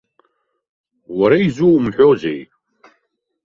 [1.17, 2.41] Уара изумҳәозеи?